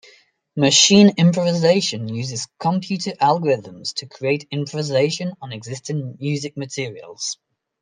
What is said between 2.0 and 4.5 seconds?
uses computer algorithms to create